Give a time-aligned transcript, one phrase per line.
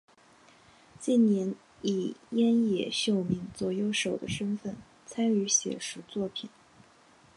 [0.99, 1.53] 近年
[1.83, 6.49] 以庵野秀明左右手的身份参与写实作品。